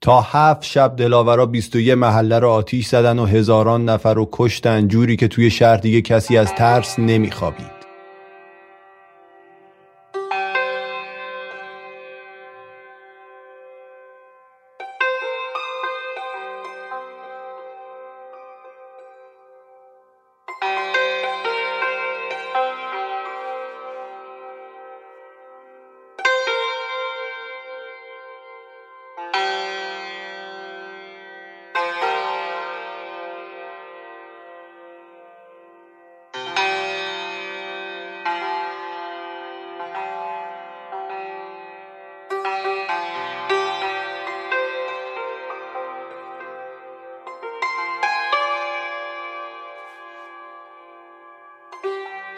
[0.00, 5.16] تا هفت شب دلاورا 21 محله رو آتیش زدن و هزاران نفر رو کشتن جوری
[5.16, 7.73] که توی شهر دیگه کسی از ترس نمیخوابید.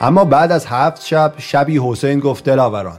[0.06, 2.98] اما بعد از هفت شب شبی حسین گفت دلاوران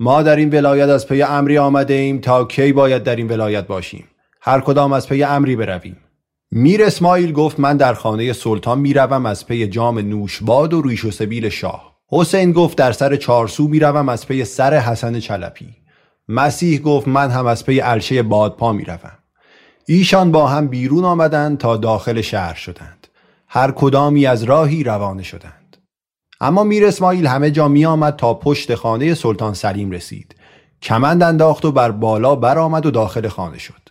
[0.00, 3.66] ما در این ولایت از پی امری آمده ایم تا کی باید در این ولایت
[3.66, 4.04] باشیم؟
[4.40, 5.96] هر کدام از پی امری برویم.
[6.50, 11.10] میر اسماعیل گفت من در خانه سلطان می‌روم از پی جام نوشباد و ریش و
[11.10, 11.96] سبیل شاه.
[12.08, 15.74] حسین گفت در سر چارسو می‌روم از پی سر حسن چلپی.
[16.28, 19.18] مسیح گفت من هم از پی عرشه بادپا می‌روم.
[19.86, 23.06] ایشان با هم بیرون آمدند تا داخل شهر شدند.
[23.48, 25.65] هر کدامی از راهی روانه شدند.
[26.40, 30.34] اما میر اسماعیل همه جا می آمد تا پشت خانه سلطان سلیم رسید.
[30.82, 33.88] کمند انداخت و بر بالا برآمد و داخل خانه شد.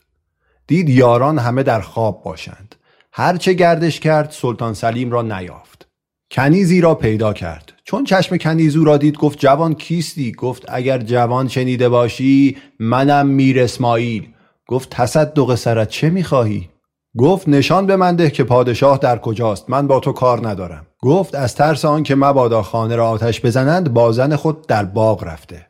[0.68, 2.76] دید یاران همه در خواب باشند.
[3.14, 5.88] هرچه گردش کرد سلطان سلیم را نیافت.
[6.32, 7.74] کنیزی را پیدا کرد.
[7.84, 13.64] چون چشم کنیزو را دید گفت جوان کیستی؟ گفت اگر جوان شنیده باشی منم میر
[13.64, 14.28] اسماعیل.
[14.68, 16.70] گفت تصدق سرت چه می‌خواهی؟
[17.18, 19.70] گفت نشان به من ده که پادشاه در کجاست.
[19.70, 20.88] من با تو کار ندارم.
[21.02, 25.24] گفت از ترس آن که مبادا خانه را آتش بزنند با زن خود در باغ
[25.24, 25.68] رفته.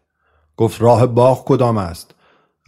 [0.57, 2.11] گفت راه باغ کدام است؟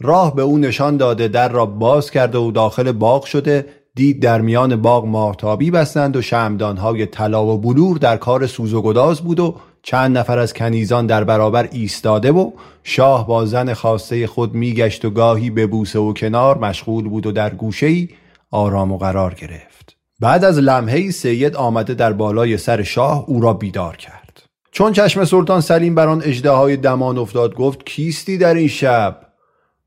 [0.00, 3.66] راه به او نشان داده در را باز کرده و داخل باغ شده.
[3.94, 8.82] دید در میان باغ ماهتابی بستند و شمدانهای طلا و بلور در کار سوز و
[8.82, 12.50] گداز بود و چند نفر از کنیزان در برابر ایستاده و
[12.82, 17.32] شاه با زن خواسته خود میگشت و گاهی به بوسه و کنار مشغول بود و
[17.32, 18.08] در گوشه
[18.50, 19.96] آرام و قرار گرفت.
[20.20, 24.42] بعد از لمحه سید آمده در بالای سر شاه او را بیدار کرد.
[24.72, 29.20] چون چشم سلطان سلیم بر آن های دمان افتاد گفت کیستی در این شب؟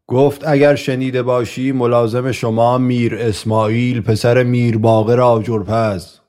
[0.08, 6.21] گفت اگر شنیده باشی ملازم شما میر اسماعیل پسر میر باقر آجرپز.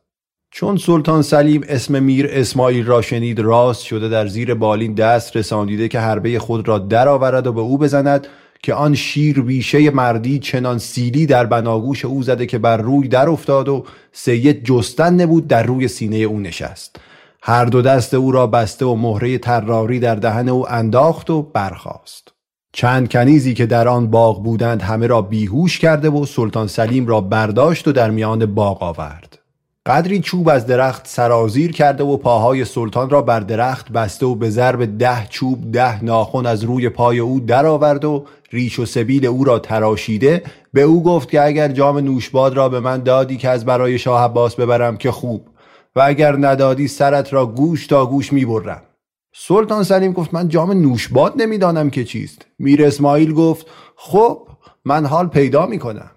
[0.51, 5.89] چون سلطان سلیم اسم میر اسماعیل را شنید راست شده در زیر بالین دست رساندیده
[5.89, 8.27] که حربه خود را درآورد و به او بزند
[8.63, 13.29] که آن شیر بیشه مردی چنان سیلی در بناگوش او زده که بر روی در
[13.29, 16.97] افتاد و سید جستن نبود در روی سینه او نشست.
[17.43, 22.29] هر دو دست او را بسته و مهره تراری در دهن او انداخت و برخاست.
[22.73, 27.21] چند کنیزی که در آن باغ بودند همه را بیهوش کرده و سلطان سلیم را
[27.21, 29.42] برداشت و در میان باغ آورد.
[29.87, 34.51] قدری چوب از درخت سرازیر کرده و پاهای سلطان را بر درخت بسته و به
[34.51, 39.45] ضرب ده چوب ده ناخن از روی پای او درآورد و ریش و سبیل او
[39.45, 40.43] را تراشیده.
[40.73, 44.25] به او گفت که اگر جام نوشباد را به من دادی که از برای شاه
[44.25, 45.49] عباس ببرم که خوب
[45.97, 48.83] و اگر ندادی سرت را گوش تا گوش می‌برم
[49.35, 52.47] سلطان سلیم گفت من جام نوشباد نمی‌دانم که چیست.
[52.59, 53.67] میر اسماعیل گفت
[53.97, 54.49] خب
[54.85, 56.11] من حال پیدا می‌کنم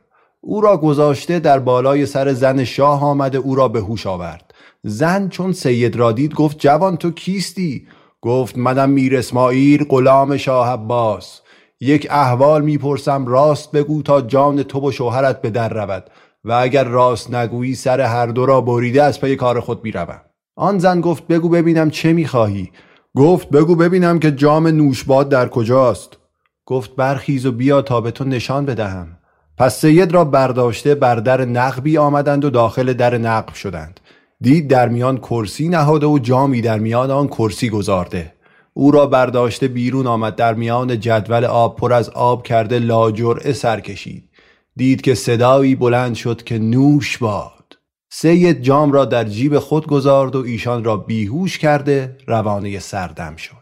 [0.47, 4.53] او را گذاشته در بالای سر زن شاه آمده او را به هوش آورد.
[4.83, 7.87] زن چون سید را دید گفت جوان تو کیستی؟
[8.21, 11.41] گفت منم میر اسماعیل غلام شاه عباس.
[11.81, 16.03] یک احوال می‌پرسم راست بگو تا جان تو و شوهرت به در رود.
[16.43, 20.21] و اگر راست نگویی سر هر دو را بریده از پی کار خود می‌روم.
[20.55, 22.71] آن زن گفت بگو ببینم چه می‌خواهی.
[23.17, 26.17] گفت بگو ببینم که جام نوشباد در کجاست.
[26.65, 29.17] گفت برخیز و بیا تا به تو نشان بدهم.
[29.57, 33.99] پس سید را برداشته بر در نقبی آمدند و داخل در نقب شدند.
[34.41, 38.33] دید در میان کرسی نهاده و جامی در میان آن کرسی گذارده.
[38.73, 43.79] او را برداشته بیرون آمد در میان جدول آب پر از آب کرده لاجرعه سر
[43.79, 44.29] کشید.
[44.75, 47.77] دید که صدایی بلند شد که نوش باد.
[48.09, 53.55] سید جام را در جیب خود گذارد و ایشان را بیهوش کرده روانه سردم شد.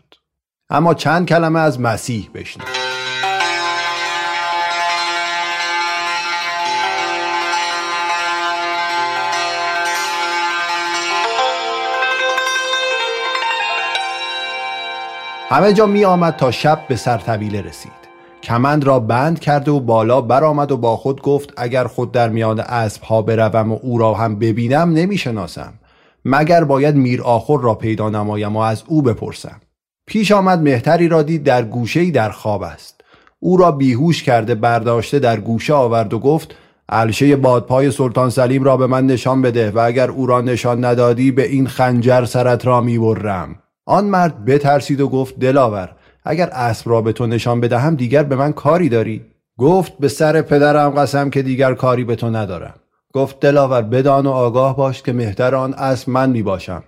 [0.70, 2.83] اما چند کلمه از مسیح بشنید
[15.54, 17.92] همه جا می آمد تا شب به سرطویله رسید.
[18.44, 22.60] کمند را بند کرده و بالا برآمد و با خود گفت اگر خود در میان
[22.60, 25.74] اسب ها بروم و او را هم ببینم نمی‌شناسم.
[26.26, 29.62] مگر باید میر آخر را پیدا نمایم و از او بپرسم.
[30.08, 33.02] پیش آمد مهتری را دید در گوشه در خواب است.
[33.40, 36.56] او را بیهوش کرده برداشته در گوشه آورد و گفت
[36.90, 41.32] علشه بادپای سلطان سلیم را به من نشان بده و اگر او را نشان ندادی
[41.32, 43.56] به این خنجر سرت را می‌برم.
[43.86, 48.36] آن مرد بترسید و گفت دلاور اگر اسب را به تو نشان بدهم دیگر به
[48.36, 49.26] من کاری داری؟
[49.58, 52.76] گفت به سر پدرم قسم که دیگر کاری به تو ندارم.
[53.14, 56.84] گفت دلاور بدان و آگاه باش که مهتر آن اسب من می باشم.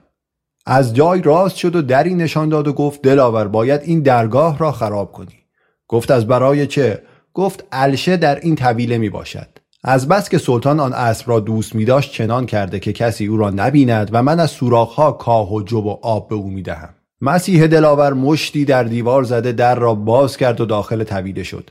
[0.65, 4.71] از جای راست شد و دری نشان داد و گفت دلاور باید این درگاه را
[4.71, 5.45] خراب کنی.
[5.87, 9.47] گفت از برای چه؟ گفت الشه در این طویله می باشد.
[9.87, 13.37] از بس که سلطان آن اسب را دوست می داشت چنان کرده که کسی او
[13.37, 16.89] را نبیند و من از سوراخها کاه و جب و آب به او می دهم
[17.21, 21.69] مسیح دلاور مشتی در دیوار زده در را باز کرد و داخل طویله شد.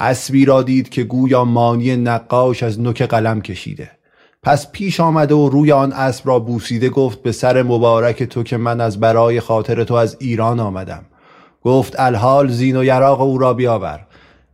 [0.00, 3.90] اسبی را دید که گویا مانی نقاش از نوک قلم کشیده.
[4.42, 8.56] پس پیش آمده و روی آن اسب را بوسیده گفت به سر مبارک تو که
[8.56, 11.04] من از برای خاطر تو از ایران آمدم.
[11.62, 14.06] گفت الحال زین و یراق او را بیاور.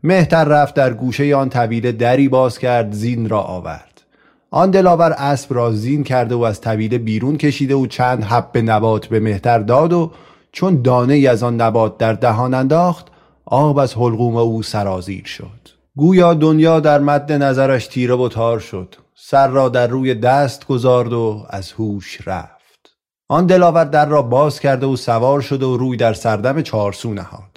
[0.02, 4.02] مهتر رفت در گوشه آن طویله دری باز کرد زین را آورد.
[4.50, 9.06] آن دلاور اسب را زین کرده و از طویله بیرون کشیده و چند حب نبات
[9.06, 10.10] به مهتر داد و
[10.52, 13.06] چون دانه ای از آن نبات در دهان انداخت
[13.44, 15.68] آب از حلقوم او سرازیر شد.
[15.96, 18.94] گویا دنیا در مد نظرش تیره و تار شد.
[19.14, 22.90] سر را در روی دست گذارد و از هوش رفت.
[23.28, 27.49] آن دلاور در را باز کرده و سوار شده و روی در سردم چارسو نهاد.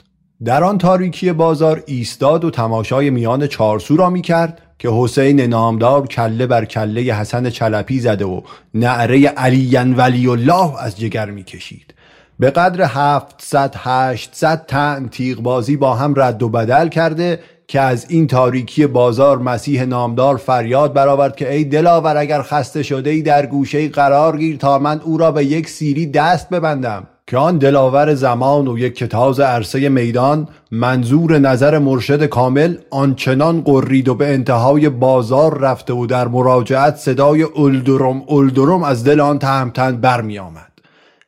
[0.45, 6.07] در آن تاریکی بازار ایستاد و تماشای میان چارسو را می کرد که حسین نامدار
[6.07, 8.41] کله بر کله حسن چلپی زده و
[8.73, 11.93] نعره علی ولی الله از جگر می کشید
[12.39, 18.05] به قدر هفتصد هشتصد تن تیغ بازی با هم رد و بدل کرده که از
[18.09, 23.45] این تاریکی بازار مسیح نامدار فریاد برآورد که ای دلاور اگر خسته شده ای در
[23.45, 27.07] گوشه قرار گیر تا من او را به یک سیری دست ببندم.
[27.27, 34.09] که آن دلاور زمان و یک کتاز عرصه میدان منظور نظر مرشد کامل آنچنان قرید
[34.09, 39.97] و به انتهای بازار رفته و در مراجعت صدای اولدرم اولدرم از دل آن تهمتن
[39.97, 40.71] برمی آمد.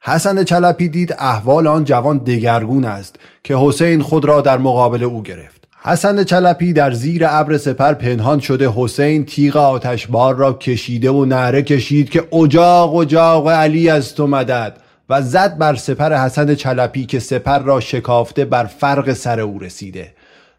[0.01, 5.23] حسن چلپی دید احوال آن جوان دگرگون است که حسین خود را در مقابل او
[5.23, 5.67] گرفت.
[5.83, 8.71] حسن چلپی در زیر ابر سپر پنهان شده.
[8.75, 14.84] حسین تیغ آتشبار را کشیده و نعره کشید که اجاق اجاق علی از تو مدد.
[15.09, 20.13] و زد بر سپر حسن چلپی که سپر را شکافته بر فرق سر او رسیده.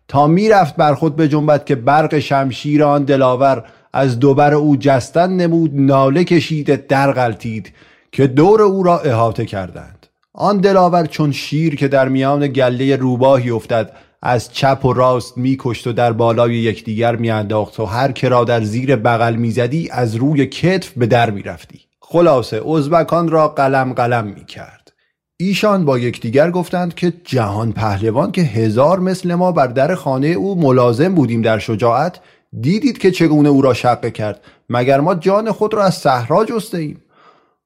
[0.08, 5.30] تا می‌رفت بر خود به جنبت که برق شمشیر آن دلاور از دوبر او جستن
[5.32, 7.72] نمود ناله کشیده در غلطید
[8.12, 10.06] که دور او را احاطه کردند.
[10.34, 13.92] آن دلاور چون شیر که در میان گله روباهی افتد
[14.22, 18.96] از چپ و راست میکشت و در بالای یکدیگر میانداخت و هر کرا در زیر
[18.96, 21.80] بغل می‌زدی از روی کتف به در می‌رفتی.
[22.08, 24.92] خلاصه ازبکان را قلم قلم می‌کرد.
[25.36, 30.60] ایشان با یکدیگر گفتند که جهان پهلوان که هزار مثل ما بر در خانه او
[30.60, 32.20] ملازم بودیم در شجاعت
[32.60, 34.40] دیدید که چگونه او را شقه کرد.
[34.68, 37.02] مگر ما جان خود را از صحرا جسته ایم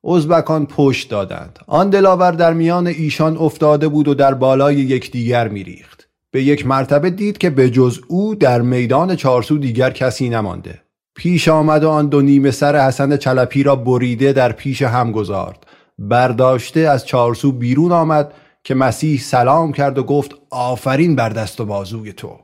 [0.04, 1.58] ازبکان پشت دادند.
[1.66, 6.08] آن دلاور در میان ایشان افتاده بود و در بالای یکدیگر میریخت.
[6.30, 10.82] به یک مرتبه دید که به جز او در میدان چارسو دیگر کسی نمانده.
[11.16, 15.66] پیش آمد و آن دو نیمه سر حسن چلپی را بریده در پیش هم گذارد.
[15.98, 18.34] برداشته از چارسو بیرون آمد
[18.64, 22.38] که مسیح سلام کرد و گفت آفرین بر دست و بازوی تو.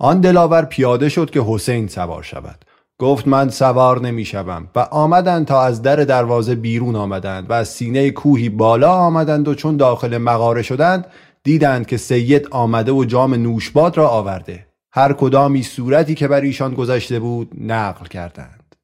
[0.00, 2.64] آن دلاور پیاده شد که حسین سوار شود.
[3.00, 7.68] گفت من سوار نمی شوم و آمدند تا از در دروازه بیرون آمدند و از
[7.68, 11.06] سینه کوهی بالا آمدند و چون داخل مغاره شدند
[11.42, 14.67] دیدند که سید آمده و جام نوشباد را آورده.
[14.98, 18.76] هر کدامی صورتی که بر ایشان گذشته بود نقل کردند.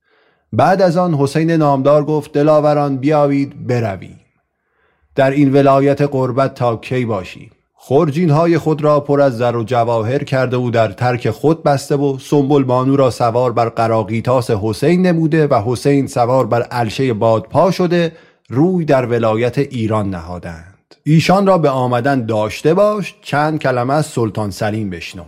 [0.52, 4.20] بعد از آن حسین نامدار گفت دلاوران بیاوید برویم.
[5.14, 9.64] در این ولایت قربت تا کی باشیم؟ خورجین های خود را پر از زر و
[9.64, 15.06] جواهر کرده و در ترک خود بسته و سنبل بانو را سوار بر قراقیتاس حسین
[15.06, 18.12] نموده و حسین سوار بر علشه بادپا شده
[18.48, 20.94] روی در ولایت ایران نهادند.
[21.04, 25.24] ایشان را به آمدن داشته باش چند کلمه از سلطان سلیم بشنو.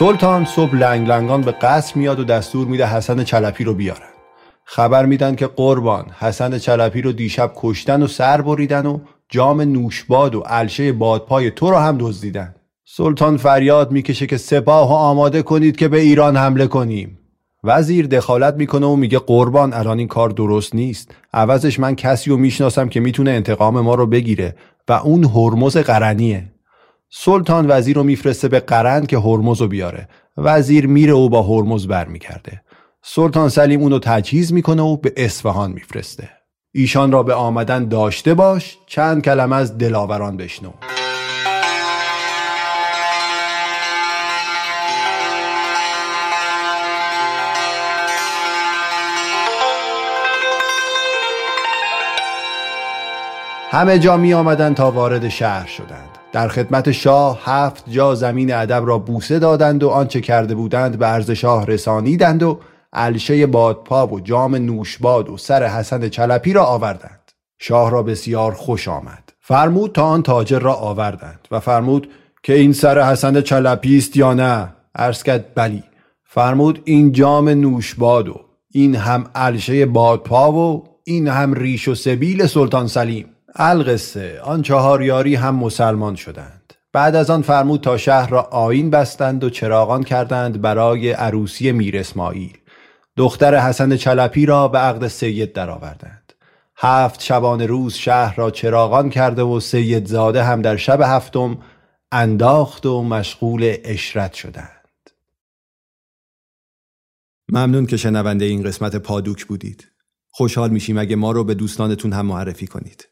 [0.00, 4.08] سلطان صبح لنگ لنگان به قصر میاد و دستور میده حسن چلپی رو بیارن.
[4.64, 8.98] خبر میدن که قربان حسن چلپی رو دیشب کشتن و سر بریدن و
[9.28, 12.54] جام نوشباد و علشه بادپای تو رو هم دزدیدن.
[12.84, 17.18] سلطان فریاد می‌کشه که سپاه و آماده کنید که به ایران حمله کنیم.
[17.64, 21.14] وزیر دخالت می‌کنه و میگه قربان الان این کار درست نیست.
[21.32, 24.56] عوضش من کسی رو می‌شناسم که می‌تونه انتقام ما رو بگیره
[24.88, 26.52] و اون هرمز قرنیه.
[27.12, 30.08] سلطان وزیر رو میفرسته به قرن که هرمز رو بیاره.
[30.36, 32.62] وزیر میره و با هرمز برمیگرده.
[33.02, 36.28] سلطان سلیم اونو تجهیز می‌کنه و به اصفهان میفرسته.
[36.74, 40.70] ایشان را به آمدن داشته باش چند کلمه از دلاوران بشنو.
[53.70, 56.19] همه جا می آمدند تا وارد شهر شدند.
[56.32, 61.06] در خدمت شاه هفت جا زمین ادب را بوسه دادند و آنچه کرده بودند به
[61.06, 62.60] عرض شاه رسانیدند و
[62.92, 67.32] علشه بادپا و جام نوشباد و سر حسن چلپی را آوردند.
[67.58, 69.32] شاه را بسیار خوش آمد.
[69.40, 72.10] فرمود تا آن تاجر را آوردند و فرمود
[72.42, 75.82] که این سر حسن چلپی است یا نه؟ عرض کرد بلی.
[76.24, 78.40] فرمود این جام نوشباد و
[78.72, 83.26] این هم علشه بادپا و این هم ریش و سبیل سلطان سلیم.
[83.56, 84.40] القصه.
[84.40, 86.74] آن چهار یاری هم مسلمان شدند.
[86.92, 91.98] بعد از آن فرمود تا شهر را آین بستند و چراغان کردند برای عروسی میر
[91.98, 92.58] اسماعیل.
[93.16, 96.32] دختر حسن چلپی را به عقد سید درآوردند.
[96.76, 101.58] هفت شبان روز شهر را چراغان کرده و سید زاده هم در شب هفتم
[102.12, 105.10] انداخت و مشغول اشرت شدند.
[107.48, 109.86] ممنون که شنونده این قسمت پادوک بودید.
[110.30, 113.09] خوشحال میشیم اگه ما رو به دوستانتون هم معرفی کنید.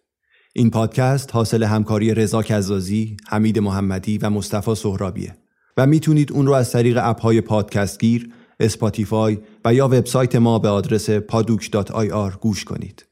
[0.52, 5.36] این پادکست حاصل همکاری رضا کزازی، حمید محمدی و مصطفی سهرابیه
[5.76, 10.68] و می‌تونید اون رو از طریق اپهای پادکست گیر، اسپاتیفای و یا وبسایت ما به
[10.68, 13.07] آدرس paduk.ir گوش کنید.